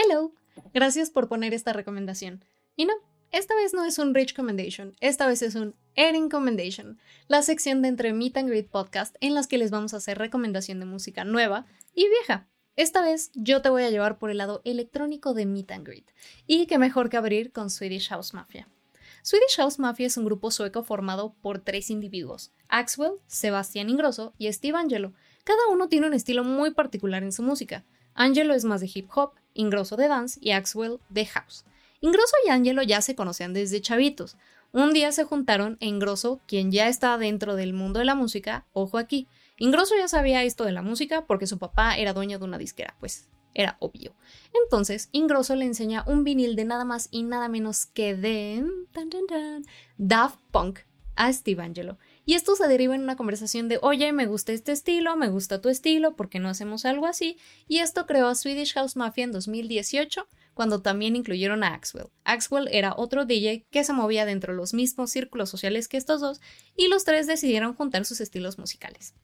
Hello, 0.00 0.32
gracias 0.72 1.10
por 1.10 1.28
poner 1.28 1.52
esta 1.54 1.72
recomendación. 1.72 2.44
Y 2.76 2.86
no, 2.86 2.94
esta 3.30 3.54
vez 3.56 3.74
no 3.74 3.84
es 3.84 3.98
un 3.98 4.14
Rich 4.14 4.34
Commendation, 4.34 4.94
esta 5.00 5.26
vez 5.26 5.42
es 5.42 5.54
un 5.54 5.74
Erin 5.96 6.28
Commendation, 6.28 6.98
la 7.26 7.42
sección 7.42 7.82
de 7.82 7.88
entre 7.88 8.12
Meet 8.12 8.36
and 8.36 8.48
Greet 8.48 8.70
Podcast 8.70 9.16
en 9.20 9.34
las 9.34 9.48
que 9.48 9.58
les 9.58 9.70
vamos 9.70 9.92
a 9.92 9.98
hacer 9.98 10.16
recomendación 10.16 10.78
de 10.78 10.86
música 10.86 11.24
nueva 11.24 11.66
y 11.94 12.08
vieja. 12.08 12.48
Esta 12.76 13.02
vez 13.02 13.32
yo 13.34 13.60
te 13.60 13.70
voy 13.70 13.82
a 13.82 13.90
llevar 13.90 14.18
por 14.18 14.30
el 14.30 14.38
lado 14.38 14.62
electrónico 14.64 15.34
de 15.34 15.46
Meet 15.46 15.72
and 15.72 15.86
Greet, 15.86 16.12
y 16.46 16.66
qué 16.66 16.78
mejor 16.78 17.10
que 17.10 17.16
abrir 17.16 17.50
con 17.50 17.70
Swedish 17.70 18.08
House 18.08 18.32
Mafia. 18.32 18.68
Swedish 19.28 19.56
House 19.58 19.78
Mafia 19.78 20.06
es 20.06 20.16
un 20.16 20.24
grupo 20.24 20.50
sueco 20.50 20.82
formado 20.82 21.34
por 21.42 21.58
tres 21.58 21.90
individuos, 21.90 22.50
Axwell, 22.68 23.20
Sebastián 23.26 23.90
Ingrosso 23.90 24.32
y 24.38 24.50
Steve 24.50 24.78
Angelo. 24.78 25.12
Cada 25.44 25.68
uno 25.70 25.90
tiene 25.90 26.06
un 26.06 26.14
estilo 26.14 26.44
muy 26.44 26.70
particular 26.70 27.22
en 27.22 27.32
su 27.32 27.42
música. 27.42 27.84
Angelo 28.14 28.54
es 28.54 28.64
más 28.64 28.80
de 28.80 28.90
hip 28.94 29.10
hop, 29.14 29.32
Ingrosso 29.52 29.96
de 29.96 30.08
dance 30.08 30.40
y 30.40 30.52
Axwell 30.52 30.98
de 31.10 31.26
house. 31.26 31.66
Ingrosso 32.00 32.36
y 32.46 32.48
Angelo 32.48 32.82
ya 32.82 33.02
se 33.02 33.14
conocían 33.14 33.52
desde 33.52 33.82
chavitos. 33.82 34.38
Un 34.72 34.94
día 34.94 35.12
se 35.12 35.24
juntaron 35.24 35.76
e 35.80 35.88
Ingrosso, 35.88 36.40
quien 36.46 36.72
ya 36.72 36.88
está 36.88 37.18
dentro 37.18 37.54
del 37.54 37.74
mundo 37.74 37.98
de 37.98 38.06
la 38.06 38.14
música, 38.14 38.64
ojo 38.72 38.96
aquí, 38.96 39.28
Ingrosso 39.58 39.94
ya 39.94 40.08
sabía 40.08 40.42
esto 40.42 40.64
de 40.64 40.72
la 40.72 40.80
música 40.80 41.26
porque 41.26 41.46
su 41.46 41.58
papá 41.58 41.98
era 41.98 42.14
dueño 42.14 42.38
de 42.38 42.46
una 42.46 42.56
disquera, 42.56 42.96
pues 42.98 43.28
era 43.54 43.76
obvio. 43.80 44.14
Entonces, 44.64 45.08
Ingrosso 45.12 45.56
le 45.56 45.64
enseña 45.64 46.04
un 46.06 46.24
vinil 46.24 46.56
de 46.56 46.64
nada 46.64 46.84
más 46.84 47.08
y 47.10 47.22
nada 47.22 47.48
menos 47.48 47.86
que 47.86 48.14
de 48.16 48.64
Daft 49.96 50.40
Punk 50.50 50.80
a 51.16 51.32
Steve 51.32 51.62
Angelo. 51.62 51.98
Y 52.24 52.34
esto 52.34 52.54
se 52.54 52.68
deriva 52.68 52.94
en 52.94 53.02
una 53.02 53.16
conversación 53.16 53.68
de, 53.68 53.78
oye, 53.82 54.12
me 54.12 54.26
gusta 54.26 54.52
este 54.52 54.72
estilo, 54.72 55.16
me 55.16 55.28
gusta 55.28 55.60
tu 55.60 55.68
estilo, 55.68 56.14
¿por 56.14 56.28
qué 56.28 56.38
no 56.38 56.48
hacemos 56.48 56.84
algo 56.84 57.06
así? 57.06 57.38
Y 57.66 57.78
esto 57.78 58.06
creó 58.06 58.28
a 58.28 58.34
Swedish 58.34 58.74
House 58.74 58.96
Mafia 58.96 59.24
en 59.24 59.32
2018 59.32 60.28
cuando 60.54 60.82
también 60.82 61.16
incluyeron 61.16 61.62
a 61.62 61.74
Axwell. 61.74 62.10
Axwell 62.24 62.68
era 62.72 62.94
otro 62.96 63.24
DJ 63.24 63.66
que 63.70 63.84
se 63.84 63.92
movía 63.92 64.26
dentro 64.26 64.52
de 64.52 64.56
los 64.56 64.74
mismos 64.74 65.10
círculos 65.10 65.50
sociales 65.50 65.86
que 65.86 65.96
estos 65.96 66.20
dos, 66.20 66.40
y 66.76 66.88
los 66.88 67.04
tres 67.04 67.28
decidieron 67.28 67.74
juntar 67.74 68.04
sus 68.04 68.20
estilos 68.20 68.58
musicales. 68.58 69.14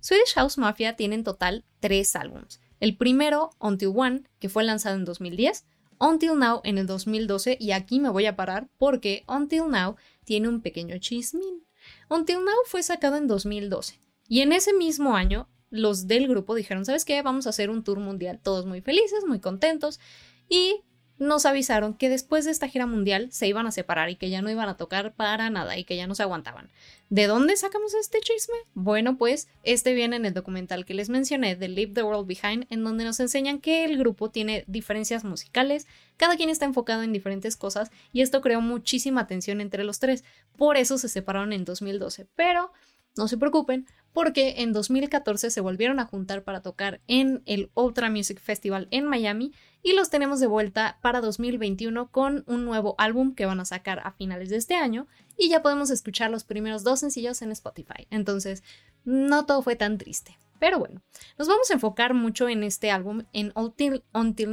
Swedish 0.00 0.32
House 0.34 0.56
Mafia 0.56 0.96
tiene 0.96 1.16
en 1.16 1.24
total 1.24 1.66
tres 1.80 2.16
álbumes. 2.16 2.60
El 2.80 2.96
primero, 2.96 3.50
Until 3.58 3.92
One, 3.94 4.22
que 4.38 4.48
fue 4.48 4.64
lanzado 4.64 4.96
en 4.96 5.04
2010, 5.04 5.66
Until 5.98 6.38
Now 6.38 6.62
en 6.64 6.78
el 6.78 6.86
2012, 6.86 7.58
y 7.60 7.72
aquí 7.72 8.00
me 8.00 8.08
voy 8.08 8.26
a 8.26 8.36
parar 8.36 8.68
porque 8.78 9.22
Until 9.28 9.68
Now 9.68 9.96
tiene 10.24 10.48
un 10.48 10.62
pequeño 10.62 10.98
chismín. 10.98 11.66
Until 12.08 12.38
Now 12.38 12.56
fue 12.66 12.82
sacado 12.82 13.16
en 13.16 13.26
2012, 13.26 14.00
y 14.28 14.40
en 14.40 14.52
ese 14.52 14.72
mismo 14.72 15.14
año 15.14 15.48
los 15.68 16.06
del 16.06 16.26
grupo 16.26 16.54
dijeron, 16.54 16.84
¿sabes 16.84 17.04
qué? 17.04 17.22
Vamos 17.22 17.46
a 17.46 17.50
hacer 17.50 17.70
un 17.70 17.84
tour 17.84 18.00
mundial, 18.00 18.40
todos 18.42 18.66
muy 18.66 18.80
felices, 18.80 19.24
muy 19.26 19.40
contentos, 19.40 20.00
y 20.48 20.82
nos 21.20 21.44
avisaron 21.44 21.92
que 21.92 22.08
después 22.08 22.46
de 22.46 22.50
esta 22.50 22.66
gira 22.66 22.86
mundial 22.86 23.30
se 23.30 23.46
iban 23.46 23.66
a 23.66 23.72
separar 23.72 24.08
y 24.08 24.16
que 24.16 24.30
ya 24.30 24.40
no 24.40 24.50
iban 24.50 24.70
a 24.70 24.78
tocar 24.78 25.14
para 25.14 25.50
nada 25.50 25.76
y 25.76 25.84
que 25.84 25.94
ya 25.94 26.06
no 26.06 26.14
se 26.14 26.22
aguantaban. 26.22 26.70
¿De 27.10 27.26
dónde 27.26 27.56
sacamos 27.56 27.92
este 27.92 28.20
chisme? 28.20 28.56
Bueno, 28.72 29.18
pues 29.18 29.46
este 29.62 29.92
viene 29.92 30.16
en 30.16 30.24
el 30.24 30.32
documental 30.32 30.86
que 30.86 30.94
les 30.94 31.10
mencioné 31.10 31.56
de 31.56 31.68
Leave 31.68 31.92
the 31.92 32.02
World 32.02 32.26
Behind, 32.26 32.66
en 32.70 32.82
donde 32.82 33.04
nos 33.04 33.20
enseñan 33.20 33.60
que 33.60 33.84
el 33.84 33.98
grupo 33.98 34.30
tiene 34.30 34.64
diferencias 34.66 35.22
musicales, 35.22 35.86
cada 36.16 36.36
quien 36.36 36.48
está 36.48 36.64
enfocado 36.64 37.02
en 37.02 37.12
diferentes 37.12 37.54
cosas 37.54 37.90
y 38.14 38.22
esto 38.22 38.40
creó 38.40 38.62
muchísima 38.62 39.26
tensión 39.26 39.60
entre 39.60 39.84
los 39.84 39.98
tres. 39.98 40.24
Por 40.56 40.78
eso 40.78 40.96
se 40.96 41.10
separaron 41.10 41.52
en 41.52 41.66
2012. 41.66 42.28
Pero 42.34 42.72
no 43.16 43.28
se 43.28 43.36
preocupen, 43.36 43.86
porque 44.12 44.56
en 44.58 44.72
2014 44.72 45.50
se 45.50 45.60
volvieron 45.60 46.00
a 46.00 46.06
juntar 46.06 46.42
para 46.42 46.62
tocar 46.62 47.00
en 47.06 47.42
el 47.46 47.70
Ultra 47.74 48.10
Music 48.10 48.40
Festival 48.40 48.88
en 48.90 49.06
Miami 49.06 49.52
y 49.82 49.92
los 49.92 50.10
tenemos 50.10 50.40
de 50.40 50.46
vuelta 50.46 50.98
para 51.02 51.20
2021 51.20 52.10
con 52.10 52.44
un 52.46 52.64
nuevo 52.64 52.94
álbum 52.98 53.34
que 53.34 53.46
van 53.46 53.60
a 53.60 53.64
sacar 53.64 54.00
a 54.04 54.12
finales 54.12 54.50
de 54.50 54.56
este 54.56 54.74
año 54.74 55.06
y 55.36 55.48
ya 55.48 55.62
podemos 55.62 55.90
escuchar 55.90 56.30
los 56.30 56.44
primeros 56.44 56.84
dos 56.84 57.00
sencillos 57.00 57.40
en 57.42 57.52
Spotify. 57.52 58.06
Entonces, 58.10 58.62
no 59.04 59.46
todo 59.46 59.62
fue 59.62 59.76
tan 59.76 59.96
triste. 59.96 60.36
Pero 60.58 60.78
bueno, 60.78 61.00
nos 61.38 61.48
vamos 61.48 61.70
a 61.70 61.74
enfocar 61.74 62.12
mucho 62.12 62.48
en 62.48 62.62
este 62.62 62.90
álbum, 62.90 63.22
en 63.32 63.52
Until, 63.54 64.02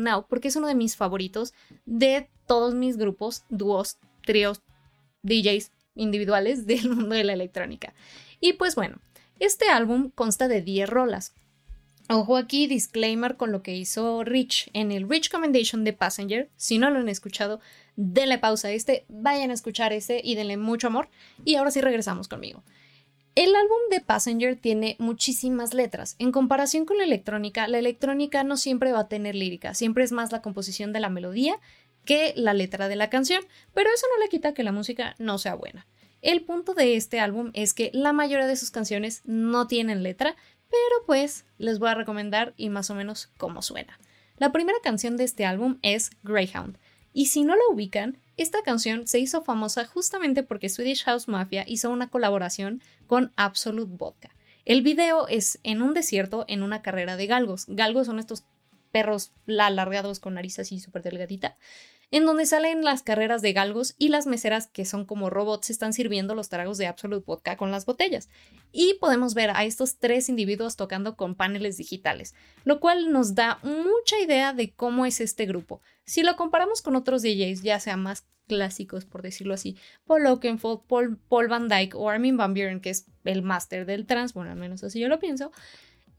Now, 0.01 0.25
porque 0.28 0.47
es 0.47 0.56
uno 0.56 0.67
de 0.67 0.75
mis 0.75 0.96
favoritos 0.96 1.53
de 1.85 2.29
todos 2.47 2.73
mis 2.73 2.96
grupos, 2.96 3.44
dúos, 3.50 3.97
tríos, 4.25 4.62
DJs 5.23 5.72
individuales 5.96 6.66
del 6.66 6.90
mundo 6.90 7.13
de 7.13 7.25
la 7.25 7.34
electrónica. 7.34 7.94
Y 8.40 8.53
pues 8.53 8.75
bueno, 8.75 9.00
este 9.39 9.69
álbum 9.69 10.11
consta 10.11 10.47
de 10.47 10.61
10 10.61 10.89
rolas. 10.89 11.33
Ojo 12.09 12.37
aquí, 12.37 12.67
disclaimer 12.67 13.35
con 13.35 13.51
lo 13.51 13.61
que 13.61 13.75
hizo 13.75 14.23
Rich 14.23 14.69
en 14.73 14.93
el 14.93 15.09
Rich 15.09 15.29
Commendation 15.29 15.83
de 15.83 15.91
Passenger. 15.91 16.49
Si 16.55 16.77
no 16.77 16.89
lo 16.89 16.99
han 16.99 17.09
escuchado, 17.09 17.59
denle 17.97 18.37
pausa 18.37 18.69
a 18.69 18.71
este, 18.71 19.05
vayan 19.09 19.51
a 19.51 19.53
escuchar 19.53 19.91
ese 19.91 20.21
y 20.23 20.35
denle 20.35 20.55
mucho 20.55 20.87
amor. 20.87 21.09
Y 21.43 21.55
ahora 21.55 21.71
sí 21.71 21.81
regresamos 21.81 22.29
conmigo. 22.29 22.63
El 23.35 23.55
álbum 23.55 23.77
de 23.91 23.99
Passenger 23.99 24.55
tiene 24.55 24.95
muchísimas 24.99 25.73
letras. 25.73 26.15
En 26.17 26.31
comparación 26.31 26.85
con 26.85 26.97
la 26.97 27.03
electrónica, 27.03 27.67
la 27.67 27.77
electrónica 27.77 28.43
no 28.43 28.57
siempre 28.57 28.93
va 28.93 29.01
a 29.01 29.07
tener 29.09 29.35
lírica, 29.35 29.73
siempre 29.75 30.03
es 30.03 30.11
más 30.11 30.31
la 30.31 30.41
composición 30.41 30.91
de 30.91 31.01
la 31.01 31.09
melodía 31.09 31.59
que 32.03 32.33
la 32.35 32.53
letra 32.53 32.87
de 32.87 32.95
la 32.95 33.11
canción, 33.11 33.43
pero 33.75 33.91
eso 33.93 34.07
no 34.15 34.23
le 34.23 34.29
quita 34.29 34.53
que 34.53 34.63
la 34.63 34.71
música 34.71 35.15
no 35.19 35.37
sea 35.37 35.53
buena. 35.53 35.85
El 36.27 36.41
punto 36.41 36.73
de 36.73 36.97
este 36.97 37.21
álbum 37.21 37.51
es 37.53 37.73
que 37.73 37.89
la 37.93 38.11
mayoría 38.11 38.47
de 38.47 38.57
sus 38.57 38.69
canciones 38.69 39.21
no 39.23 39.65
tienen 39.65 40.03
letra, 40.03 40.35
pero 40.69 41.05
pues 41.05 41.45
les 41.57 41.79
voy 41.79 41.88
a 41.88 41.95
recomendar 41.95 42.53
y 42.57 42.67
más 42.67 42.89
o 42.89 42.95
menos 42.95 43.31
cómo 43.38 43.61
suena. 43.61 43.97
La 44.35 44.51
primera 44.51 44.77
canción 44.83 45.16
de 45.16 45.23
este 45.23 45.45
álbum 45.45 45.79
es 45.83 46.09
Greyhound, 46.23 46.79
y 47.13 47.27
si 47.27 47.45
no 47.45 47.55
la 47.55 47.61
ubican, 47.71 48.17
esta 48.35 48.61
canción 48.61 49.07
se 49.07 49.19
hizo 49.19 49.41
famosa 49.41 49.85
justamente 49.85 50.43
porque 50.43 50.67
Swedish 50.67 51.05
House 51.05 51.29
Mafia 51.29 51.63
hizo 51.66 51.89
una 51.89 52.09
colaboración 52.09 52.83
con 53.05 53.31
Absolute 53.37 53.93
Vodka. 53.95 54.35
El 54.66 54.81
video 54.81 55.29
es 55.29 55.61
en 55.63 55.81
un 55.81 55.93
desierto 55.93 56.43
en 56.49 56.61
una 56.61 56.81
carrera 56.81 57.16
de 57.16 57.27
galgos. 57.27 57.67
Galgos 57.69 58.07
son 58.07 58.19
estos 58.19 58.43
perros 58.91 59.31
alargados 59.47 60.19
con 60.19 60.33
nariz 60.33 60.59
así 60.59 60.81
súper 60.81 61.03
delgadita 61.03 61.55
en 62.12 62.25
donde 62.25 62.45
salen 62.45 62.84
las 62.84 63.03
carreras 63.03 63.41
de 63.41 63.53
galgos 63.53 63.95
y 63.97 64.09
las 64.09 64.28
meseras 64.28 64.68
que 64.68 64.85
son 64.85 65.06
como 65.06 65.29
robots 65.29 65.69
están 65.69 65.94
sirviendo 65.94 66.35
los 66.35 66.50
tragos 66.50 66.78
de 66.78 66.88
Absolute 66.88 67.25
Vodka 67.25 67.57
con 67.57 67.72
las 67.72 67.85
botellas. 67.85 68.29
Y 68.72 68.95
podemos 68.95 69.34
ver 69.34 69.51
a 69.51 69.66
estos 69.66 69.97
tres 69.97 70.29
individuos 70.29 70.75
tocando 70.75 71.16
con 71.16 71.35
paneles 71.35 71.78
digitales, 71.78 72.34
lo 72.63 72.79
cual 72.79 73.12
nos 73.12 73.35
da 73.35 73.59
mucha 73.63 74.19
idea 74.19 74.53
de 74.53 74.73
cómo 74.73 75.06
es 75.06 75.19
este 75.19 75.46
grupo. 75.46 75.81
Si 76.06 76.23
lo 76.23 76.35
comparamos 76.35 76.81
con 76.81 76.96
otros 76.96 77.22
DJs, 77.22 77.62
ya 77.62 77.79
sean 77.79 78.01
más 78.01 78.25
clásicos, 78.47 79.06
por 79.06 79.22
decirlo 79.22 79.53
así, 79.53 79.78
Paul 80.06 80.25
Oakenfold, 80.25 80.81
Paul, 80.88 81.17
Paul 81.29 81.50
Van 81.50 81.67
Dyke 81.67 81.96
o 81.96 82.09
Armin 82.09 82.38
Van 82.38 82.53
Buren, 82.53 82.79
que 82.79 82.90
es 82.90 83.06
el 83.25 83.41
máster 83.41 83.85
del 83.85 84.06
trance, 84.06 84.34
bueno, 84.34 84.51
al 84.51 84.57
menos 84.57 84.84
así 84.84 85.00
yo 85.00 85.09
lo 85.09 85.19
pienso, 85.19 85.51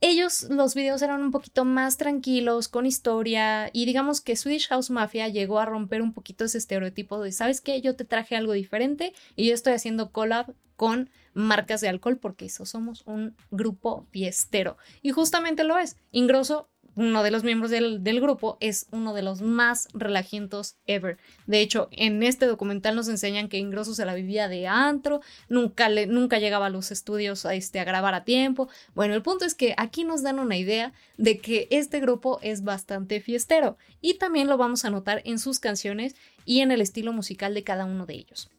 ellos, 0.01 0.43
los 0.49 0.75
videos 0.75 1.01
eran 1.01 1.21
un 1.21 1.31
poquito 1.31 1.65
más 1.65 1.97
tranquilos, 1.97 2.67
con 2.67 2.85
historia, 2.85 3.69
y 3.73 3.85
digamos 3.85 4.21
que 4.21 4.35
Swedish 4.35 4.67
House 4.69 4.89
Mafia 4.89 5.27
llegó 5.27 5.59
a 5.59 5.65
romper 5.65 6.01
un 6.01 6.13
poquito 6.13 6.45
ese 6.45 6.57
estereotipo 6.57 7.21
de, 7.21 7.31
¿sabes 7.31 7.61
qué? 7.61 7.81
Yo 7.81 7.95
te 7.95 8.05
traje 8.05 8.35
algo 8.35 8.53
diferente 8.53 9.13
y 9.35 9.47
yo 9.47 9.53
estoy 9.53 9.73
haciendo 9.73 10.11
collab 10.11 10.53
con 10.75 11.09
marcas 11.33 11.81
de 11.81 11.89
alcohol 11.89 12.17
porque 12.17 12.45
eso 12.45 12.65
somos 12.65 13.03
un 13.05 13.35
grupo 13.51 14.07
fiestero. 14.11 14.77
Y 15.01 15.11
justamente 15.11 15.65
lo 15.65 15.77
es. 15.77 15.97
Ingrosso 16.11 16.69
uno 16.99 17.23
de 17.23 17.31
los 17.31 17.45
miembros 17.45 17.71
del, 17.71 18.19
grupo, 18.19 18.57
es 18.59 18.87
uno 18.91 19.13
de 19.13 19.21
los 19.21 19.41
más 19.41 19.87
relajientos 19.93 20.75
ever. 20.85 21.17
De 21.47 21.61
hecho, 21.61 21.87
en 21.93 22.21
este 22.23 22.45
documental 22.45 22.93
nos 22.93 23.07
enseñan 23.07 23.47
que 23.47 23.57
Ingrosso 23.57 23.93
se 23.93 24.05
la 24.05 24.13
vivía 24.13 24.49
de 24.49 24.67
antro, 24.67 25.21
nunca, 25.47 25.87
le, 25.87 26.07
nunca 26.07 26.39
llegaba 26.39 26.65
a 26.65 26.69
los 26.69 26.91
estudios 26.91 27.45
a, 27.45 27.55
este, 27.55 27.79
a 27.79 27.85
grabar 27.85 28.15
a 28.15 28.25
tiempo. 28.25 28.67
Bueno, 28.95 29.13
el 29.13 29.21
punto 29.21 29.45
es 29.45 29.55
que 29.55 29.73
aquí 29.77 30.03
nos 30.03 30.23
dan 30.23 30.39
una 30.39 30.57
idea 30.57 30.91
de 31.15 31.39
que 31.39 31.69
este 31.71 32.01
grupo 32.01 32.37
es 32.41 32.65
bastante 32.65 33.21
fiestero 33.21 33.77
y 34.01 34.15
también 34.15 34.49
lo 34.49 34.57
vamos 34.57 34.83
a 34.83 34.89
notar 34.89 35.21
en 35.23 35.39
sus 35.39 35.59
canciones 35.59 36.17
y 36.43 36.59
en 36.59 36.71
el 36.71 36.81
estilo 36.81 37.13
musical 37.13 37.53
de 37.53 37.63
cada 37.63 37.85
uno 37.85 38.07
de 38.07 38.15
ellos. 38.15 38.49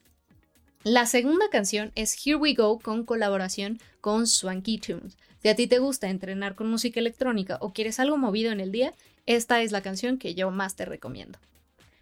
La 0.83 1.05
segunda 1.05 1.47
canción 1.51 1.91
es 1.93 2.15
Here 2.25 2.37
We 2.37 2.55
Go 2.55 2.79
con 2.79 3.05
colaboración 3.05 3.79
con 4.01 4.25
Swanky 4.25 4.79
Tunes. 4.79 5.15
Si 5.39 5.47
a 5.47 5.55
ti 5.55 5.67
te 5.67 5.77
gusta 5.77 6.09
entrenar 6.09 6.55
con 6.55 6.71
música 6.71 6.99
electrónica 6.99 7.59
o 7.61 7.71
quieres 7.71 7.99
algo 7.99 8.17
movido 8.17 8.51
en 8.51 8.59
el 8.59 8.71
día, 8.71 8.95
esta 9.27 9.61
es 9.61 9.71
la 9.71 9.83
canción 9.83 10.17
que 10.17 10.33
yo 10.33 10.49
más 10.49 10.75
te 10.75 10.85
recomiendo. 10.85 11.37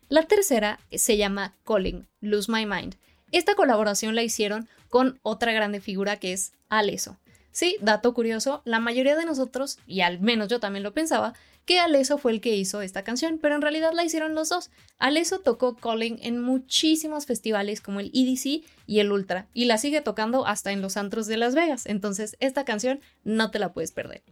La 0.08 0.28
tercera 0.28 0.80
se 0.94 1.18
llama 1.18 1.58
Calling, 1.66 2.08
Lose 2.22 2.50
My 2.50 2.66
Mind. 2.66 2.96
Esta 3.34 3.54
colaboración 3.56 4.16
la 4.16 4.24
hicieron 4.24 4.70
con 4.88 5.20
otra 5.24 5.52
grande 5.52 5.82
figura 5.82 6.16
que 6.16 6.32
es 6.32 6.54
Aleso. 6.70 7.18
Sí, 7.52 7.78
dato 7.82 8.14
curioso, 8.14 8.62
la 8.66 8.80
mayoría 8.80 9.16
de 9.16 9.26
nosotros, 9.26 9.80
y 9.88 10.02
al 10.02 10.20
menos 10.20 10.48
yo 10.48 10.60
también 10.60 10.84
lo 10.84 10.94
pensaba, 10.94 11.34
que 11.66 11.80
Aleso 11.80 12.18
fue 12.18 12.32
el 12.32 12.42
que 12.42 12.56
hizo 12.56 12.82
esta 12.82 13.04
canción, 13.04 13.38
pero 13.40 13.56
en 13.56 13.62
realidad 13.62 13.92
la 13.94 14.04
hicieron 14.04 14.34
los 14.34 14.50
dos. 14.50 14.72
Aleso 14.98 15.40
tocó 15.40 15.76
Calling 15.76 16.18
en 16.22 16.42
muchísimos 16.42 17.26
festivales 17.26 17.82
como 17.82 18.00
el 18.00 18.12
EDC 18.14 18.66
y 18.88 19.00
el 19.00 19.12
Ultra, 19.12 19.48
y 19.54 19.66
la 19.66 19.78
sigue 19.78 20.02
tocando 20.02 20.48
hasta 20.48 20.72
en 20.72 20.82
los 20.82 20.98
antros 20.98 21.28
de 21.28 21.38
Las 21.38 21.56
Vegas, 21.56 21.86
entonces 21.86 22.38
esta 22.40 22.66
canción 22.66 23.02
no 23.24 23.52
te 23.52 23.60
la 23.60 23.74
puedes 23.74 23.92
perder. 23.92 24.24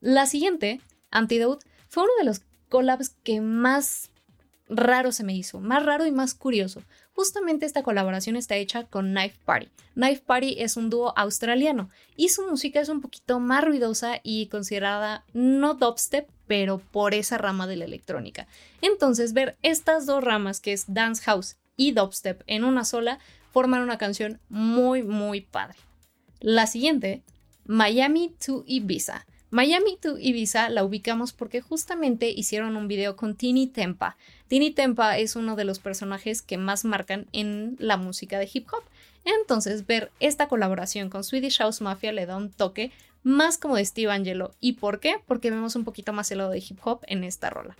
La 0.00 0.26
siguiente, 0.26 0.80
Antidote, 1.10 1.66
fue 1.88 2.04
uno 2.04 2.12
de 2.18 2.24
los 2.24 2.42
collabs 2.68 3.10
que 3.24 3.40
más 3.40 4.10
raro 4.68 5.12
se 5.12 5.24
me 5.24 5.34
hizo, 5.34 5.60
más 5.60 5.84
raro 5.84 6.06
y 6.06 6.12
más 6.12 6.34
curioso. 6.34 6.82
Justamente 7.20 7.66
esta 7.66 7.82
colaboración 7.82 8.36
está 8.36 8.56
hecha 8.56 8.84
con 8.84 9.10
Knife 9.10 9.36
Party. 9.44 9.68
Knife 9.92 10.22
Party 10.24 10.56
es 10.58 10.78
un 10.78 10.88
dúo 10.88 11.12
australiano 11.18 11.90
y 12.16 12.30
su 12.30 12.46
música 12.46 12.80
es 12.80 12.88
un 12.88 13.02
poquito 13.02 13.40
más 13.40 13.62
ruidosa 13.62 14.20
y 14.22 14.46
considerada 14.46 15.26
no 15.34 15.74
dubstep, 15.74 16.30
pero 16.46 16.78
por 16.78 17.12
esa 17.12 17.36
rama 17.36 17.66
de 17.66 17.76
la 17.76 17.84
electrónica. 17.84 18.46
Entonces, 18.80 19.34
ver 19.34 19.58
estas 19.60 20.06
dos 20.06 20.24
ramas, 20.24 20.60
que 20.60 20.72
es 20.72 20.86
dance 20.94 21.22
house 21.24 21.58
y 21.76 21.92
dubstep, 21.92 22.42
en 22.46 22.64
una 22.64 22.86
sola, 22.86 23.18
forman 23.50 23.82
una 23.82 23.98
canción 23.98 24.40
muy, 24.48 25.02
muy 25.02 25.42
padre. 25.42 25.76
La 26.40 26.66
siguiente, 26.66 27.22
Miami 27.66 28.34
to 28.42 28.64
Ibiza. 28.66 29.26
Miami 29.52 29.96
to 29.96 30.16
Ibiza 30.16 30.68
la 30.68 30.84
ubicamos 30.84 31.32
porque 31.32 31.60
justamente 31.60 32.30
hicieron 32.30 32.76
un 32.76 32.86
video 32.86 33.16
con 33.16 33.34
Tini 33.34 33.66
Tempa. 33.66 34.16
Tini 34.46 34.70
Tempa 34.70 35.18
es 35.18 35.34
uno 35.34 35.56
de 35.56 35.64
los 35.64 35.80
personajes 35.80 36.40
que 36.40 36.56
más 36.56 36.84
marcan 36.84 37.26
en 37.32 37.74
la 37.80 37.96
música 37.96 38.38
de 38.38 38.48
hip 38.52 38.68
hop. 38.72 38.84
Entonces, 39.24 39.88
ver 39.88 40.12
esta 40.20 40.46
colaboración 40.46 41.10
con 41.10 41.24
Swedish 41.24 41.58
House 41.58 41.80
Mafia 41.80 42.12
le 42.12 42.26
da 42.26 42.36
un 42.36 42.50
toque 42.50 42.92
más 43.24 43.58
como 43.58 43.74
de 43.74 43.84
Steve 43.84 44.12
Angelo. 44.12 44.52
¿Y 44.60 44.74
por 44.74 45.00
qué? 45.00 45.16
Porque 45.26 45.50
vemos 45.50 45.74
un 45.74 45.84
poquito 45.84 46.12
más 46.12 46.30
el 46.30 46.38
lado 46.38 46.50
de 46.50 46.58
hip 46.58 46.78
hop 46.84 47.00
en 47.08 47.24
esta 47.24 47.50
rola. 47.50 47.76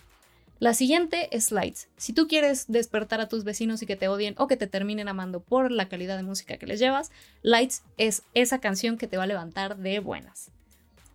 La 0.58 0.74
siguiente 0.74 1.34
es 1.34 1.52
Lights. 1.52 1.86
Si 1.96 2.12
tú 2.12 2.26
quieres 2.26 2.66
despertar 2.66 3.20
a 3.20 3.28
tus 3.28 3.44
vecinos 3.44 3.80
y 3.80 3.86
que 3.86 3.96
te 3.96 4.08
odien 4.08 4.34
o 4.38 4.48
que 4.48 4.56
te 4.56 4.66
terminen 4.66 5.06
amando 5.06 5.38
por 5.38 5.70
la 5.70 5.88
calidad 5.88 6.16
de 6.16 6.24
música 6.24 6.58
que 6.58 6.66
les 6.66 6.80
llevas, 6.80 7.12
Lights 7.42 7.84
es 7.96 8.24
esa 8.34 8.58
canción 8.58 8.98
que 8.98 9.06
te 9.06 9.16
va 9.16 9.22
a 9.22 9.28
levantar 9.28 9.78
de 9.78 10.00
buenas. 10.00 10.50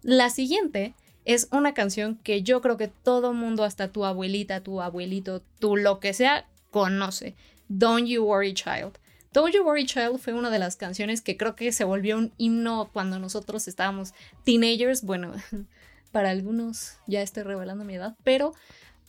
La 0.05 0.29
siguiente 0.29 0.93
es 1.25 1.47
una 1.51 1.73
canción 1.73 2.17
que 2.17 2.43
yo 2.43 2.61
creo 2.61 2.77
que 2.77 2.89
todo 2.89 3.33
mundo, 3.33 3.63
hasta 3.63 3.87
tu 3.87 4.05
abuelita, 4.05 4.61
tu 4.61 4.79
abuelito, 4.79 5.41
tu 5.57 5.77
lo 5.77 5.99
que 5.99 6.13
sea, 6.13 6.47
conoce. 6.69 7.33
Don't 7.69 8.07
You 8.07 8.23
Worry 8.23 8.53
Child. 8.53 8.99
Don't 9.33 9.51
You 9.51 9.63
Worry 9.63 9.87
Child 9.87 10.19
fue 10.19 10.33
una 10.33 10.51
de 10.51 10.59
las 10.59 10.75
canciones 10.75 11.23
que 11.23 11.37
creo 11.37 11.55
que 11.55 11.71
se 11.71 11.85
volvió 11.85 12.17
un 12.17 12.31
himno 12.37 12.91
cuando 12.93 13.17
nosotros 13.17 13.67
estábamos 13.67 14.13
teenagers. 14.43 15.01
Bueno, 15.01 15.33
para 16.11 16.29
algunos 16.29 16.97
ya 17.07 17.23
estoy 17.23 17.41
revelando 17.41 17.83
mi 17.83 17.95
edad, 17.95 18.15
pero 18.23 18.53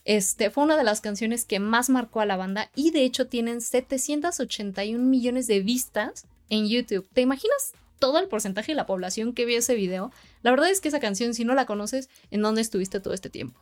este 0.03 0.49
fue 0.49 0.63
una 0.63 0.77
de 0.77 0.83
las 0.83 0.99
canciones 0.99 1.45
que 1.45 1.59
más 1.59 1.91
marcó 1.91 2.21
a 2.21 2.25
la 2.25 2.37
banda 2.37 2.71
y 2.73 2.89
de 2.89 3.03
hecho 3.03 3.27
tienen 3.27 3.61
781 3.61 5.03
millones 5.03 5.45
de 5.45 5.59
vistas 5.59 6.25
en 6.49 6.67
YouTube. 6.67 7.07
¿Te 7.13 7.21
imaginas 7.21 7.73
todo 7.99 8.19
el 8.19 8.27
porcentaje 8.27 8.71
de 8.71 8.75
la 8.75 8.85
población 8.85 9.33
que 9.33 9.45
vio 9.45 9.59
ese 9.59 9.75
video, 9.75 10.11
la 10.43 10.51
verdad 10.51 10.69
es 10.69 10.81
que 10.81 10.89
esa 10.89 10.99
canción, 10.99 11.33
si 11.33 11.45
no 11.45 11.55
la 11.55 11.65
conoces, 11.65 12.09
¿en 12.31 12.41
dónde 12.41 12.61
estuviste 12.61 12.99
todo 12.99 13.13
este 13.13 13.29
tiempo? 13.29 13.59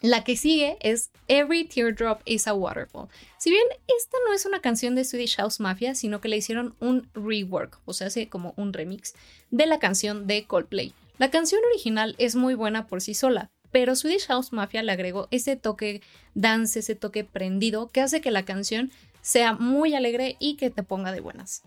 La 0.00 0.22
que 0.22 0.36
sigue 0.36 0.76
es 0.80 1.10
Every 1.26 1.64
Teardrop 1.64 2.20
is 2.24 2.46
a 2.46 2.54
Waterfall. 2.54 3.08
Si 3.36 3.50
bien 3.50 3.64
esta 3.98 4.16
no 4.26 4.32
es 4.32 4.46
una 4.46 4.60
canción 4.60 4.94
de 4.94 5.04
Swedish 5.04 5.36
House 5.36 5.58
Mafia, 5.58 5.96
sino 5.96 6.20
que 6.20 6.28
le 6.28 6.36
hicieron 6.36 6.76
un 6.78 7.08
rework, 7.14 7.80
o 7.84 7.92
sea, 7.92 8.06
hace 8.06 8.28
como 8.28 8.54
un 8.56 8.72
remix 8.72 9.14
de 9.50 9.66
la 9.66 9.80
canción 9.80 10.28
de 10.28 10.44
Coldplay. 10.44 10.92
La 11.18 11.32
canción 11.32 11.60
original 11.72 12.14
es 12.18 12.36
muy 12.36 12.54
buena 12.54 12.86
por 12.86 13.00
sí 13.00 13.12
sola, 13.12 13.50
pero 13.72 13.96
Swedish 13.96 14.26
House 14.28 14.52
Mafia 14.52 14.84
le 14.84 14.92
agregó 14.92 15.26
ese 15.32 15.56
toque 15.56 16.00
dance, 16.34 16.78
ese 16.78 16.94
toque 16.94 17.24
prendido 17.24 17.88
que 17.88 18.00
hace 18.00 18.20
que 18.20 18.30
la 18.30 18.44
canción 18.44 18.92
sea 19.20 19.54
muy 19.54 19.94
alegre 19.94 20.36
y 20.38 20.54
que 20.54 20.70
te 20.70 20.84
ponga 20.84 21.10
de 21.10 21.20
buenas. 21.20 21.62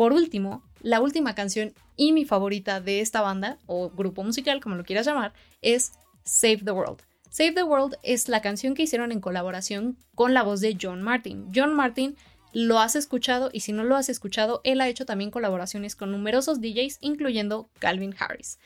Por 0.00 0.14
último, 0.14 0.62
la 0.80 1.02
última 1.02 1.34
canción 1.34 1.74
y 1.94 2.12
mi 2.12 2.24
favorita 2.24 2.80
de 2.80 3.02
esta 3.02 3.20
banda, 3.20 3.58
o 3.66 3.90
grupo 3.90 4.22
musical, 4.22 4.58
como 4.58 4.74
lo 4.74 4.82
quieras 4.82 5.04
llamar, 5.04 5.34
es 5.60 5.92
Save 6.24 6.62
the 6.64 6.70
World. 6.70 7.02
Save 7.28 7.52
the 7.52 7.64
World 7.64 7.98
es 8.02 8.30
la 8.30 8.40
canción 8.40 8.72
que 8.72 8.84
hicieron 8.84 9.12
en 9.12 9.20
colaboración 9.20 9.98
con 10.14 10.32
la 10.32 10.42
voz 10.42 10.62
de 10.62 10.74
John 10.80 11.02
Martin. 11.02 11.48
John 11.54 11.74
Martin 11.74 12.16
lo 12.54 12.78
has 12.78 12.96
escuchado 12.96 13.50
y 13.52 13.60
si 13.60 13.72
no 13.72 13.84
lo 13.84 13.94
has 13.94 14.08
escuchado, 14.08 14.62
él 14.64 14.80
ha 14.80 14.88
hecho 14.88 15.04
también 15.04 15.30
colaboraciones 15.30 15.96
con 15.96 16.12
numerosos 16.12 16.62
DJs, 16.62 16.96
incluyendo 17.02 17.68
Calvin 17.78 18.14
Harris. 18.18 18.58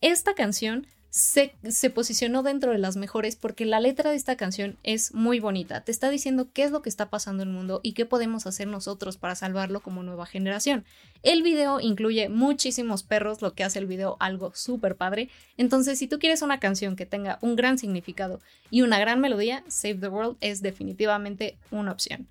Esta 0.00 0.34
canción 0.34 0.88
se, 1.10 1.90
posicionó 1.90 2.44
dentro 2.44 2.70
de 2.70 2.78
las 2.78 2.96
mejores 2.96 3.34
porque 3.34 3.66
la 3.66 3.80
letra 3.80 4.10
de 4.10 4.16
esta 4.16 4.36
canción 4.36 4.76
es 4.84 5.12
muy 5.12 5.40
bonita. 5.40 5.82
Te 5.82 5.90
está 5.90 6.08
diciendo 6.08 6.48
qué 6.52 6.62
es 6.62 6.70
lo 6.70 6.82
que 6.82 6.88
está 6.88 7.10
pasando 7.10 7.42
en 7.42 7.48
el 7.48 7.54
mundo 7.54 7.80
y 7.82 7.94
qué 7.94 8.06
podemos 8.06 8.46
hacer 8.46 8.68
nosotros 8.68 9.16
para 9.16 9.34
salvarlo 9.34 9.80
como 9.80 10.04
nueva 10.04 10.24
generación. 10.24 10.84
El 11.24 11.42
video 11.42 11.80
incluye 11.80 12.28
muchísimos 12.28 13.02
perros, 13.02 13.42
lo 13.42 13.54
que 13.54 13.64
hace 13.64 13.80
el 13.80 13.86
video 13.86 14.16
algo 14.20 14.52
súper 14.54 14.96
padre. 14.96 15.30
Entonces, 15.56 15.98
si 15.98 16.06
tú 16.06 16.20
quieres 16.20 16.42
una 16.42 16.60
canción 16.60 16.94
que 16.94 17.06
tenga 17.06 17.38
un 17.42 17.56
gran 17.56 17.76
significado 17.76 18.40
y 18.70 18.82
una 18.82 19.00
gran 19.00 19.20
melodía, 19.20 19.64
Save 19.66 19.96
the 19.96 20.08
World 20.08 20.36
es 20.40 20.62
definitivamente 20.62 21.58
una 21.72 21.90
opción. 21.90 22.28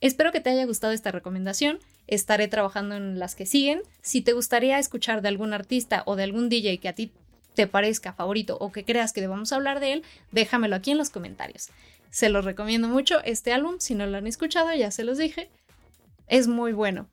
Espero 0.00 0.30
que 0.30 0.40
te 0.40 0.50
haya 0.50 0.66
gustado 0.66 0.92
esta 0.92 1.10
recomendación. 1.10 1.80
Estaré 2.06 2.46
trabajando 2.46 2.94
en 2.94 3.18
las 3.18 3.34
que 3.34 3.46
siguen. 3.46 3.80
Si 4.02 4.20
te 4.20 4.34
gustaría 4.34 4.78
escuchar 4.78 5.22
de 5.22 5.28
algún 5.28 5.52
artista 5.52 6.02
o 6.06 6.14
de 6.14 6.22
algún 6.24 6.48
DJ 6.48 6.78
que 6.78 6.88
a 6.88 6.94
ti 6.94 7.10
te 7.54 7.66
parezca 7.66 8.12
favorito 8.12 8.56
o 8.60 8.72
que 8.72 8.84
creas 8.84 9.12
que 9.12 9.20
debamos 9.20 9.52
hablar 9.52 9.80
de 9.80 9.94
él, 9.94 10.04
déjamelo 10.32 10.76
aquí 10.76 10.90
en 10.90 10.98
los 10.98 11.10
comentarios. 11.10 11.70
Se 12.10 12.28
los 12.28 12.44
recomiendo 12.44 12.88
mucho 12.88 13.22
este 13.24 13.52
álbum, 13.52 13.76
si 13.78 13.94
no 13.94 14.06
lo 14.06 14.16
han 14.18 14.26
escuchado, 14.26 14.72
ya 14.74 14.90
se 14.90 15.04
los 15.04 15.18
dije, 15.18 15.48
es 16.28 16.46
muy 16.48 16.72
bueno. 16.72 17.08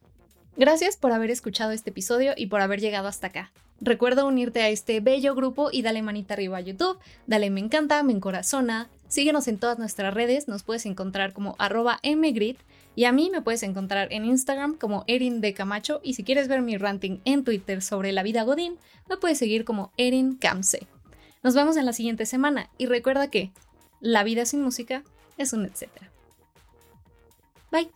Gracias 0.58 0.98
por 0.98 1.12
haber 1.12 1.32
escuchado 1.32 1.72
este 1.72 1.90
episodio 1.92 2.34
y 2.36 2.48
por 2.48 2.62
haber 2.62 2.82
llegado 2.82 3.08
hasta 3.08 3.28
acá. 3.28 3.52
Recuerda 3.82 4.26
unirte 4.26 4.62
a 4.62 4.70
este 4.70 5.00
bello 5.00 5.34
grupo 5.34 5.70
y 5.72 5.82
dale 5.82 6.04
manita 6.04 6.36
arriba 6.36 6.58
a 6.58 6.62
YouTube, 6.62 7.00
dale 7.26 7.50
me 7.50 7.60
encanta, 7.60 8.04
me 8.04 8.14
encorazona, 8.14 8.90
síguenos 9.08 9.48
en 9.48 9.58
todas 9.58 9.80
nuestras 9.80 10.14
redes, 10.14 10.48
nos 10.48 10.62
puedes 10.62 10.86
encontrar 10.86 11.34
como 11.34 11.56
arroba 11.58 12.00
mgrid 12.04 12.58
y 12.96 13.06
a 13.06 13.12
mí 13.12 13.32
me 13.32 13.42
puedes 13.42 13.64
encontrar 13.64 14.14
en 14.14 14.24
Instagram 14.26 14.76
como 14.78 15.04
Erin 15.08 15.42
de 15.42 15.56
Camacho 15.56 16.00
y 16.04 16.14
si 16.14 16.24
quieres 16.24 16.48
ver 16.48 16.62
mi 16.62 16.78
ranting 16.78 17.22
en 17.26 17.44
Twitter 17.44 17.82
sobre 17.82 18.12
la 18.12 18.22
vida 18.22 18.44
Godín, 18.44 18.78
me 19.10 19.18
puedes 19.18 19.40
seguir 19.40 19.66
como 19.66 19.92
Erin 19.98 20.36
Camse. 20.36 20.88
Nos 21.42 21.56
vemos 21.56 21.76
en 21.76 21.88
la 21.88 21.94
siguiente 21.94 22.28
semana 22.28 22.70
y 22.78 22.86
recuerda 22.86 23.32
que 23.32 23.52
la 24.00 24.24
vida 24.24 24.46
sin 24.46 24.62
música 24.62 25.04
es 25.38 25.54
un 25.54 25.66
etcétera. 25.66 26.12
Bye. 27.72 27.90